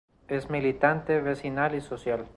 Es 0.27 0.49
militante, 0.49 1.21
vecinal 1.21 1.75
y 1.75 1.81
social. 1.81 2.27